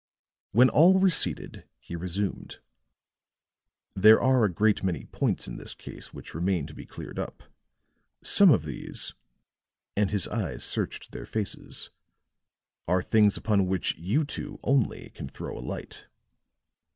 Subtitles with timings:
[0.51, 2.57] When all were seated, he resumed:
[3.95, 7.43] "There are a great many points in this case which remain to be cleared up.
[8.23, 9.13] Some of these,"
[9.95, 11.91] and his eyes searched their faces,
[12.87, 16.07] "are things upon which you two only can throw a light."